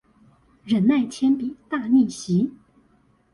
[0.63, 2.49] 忍耐鉛筆大逆襲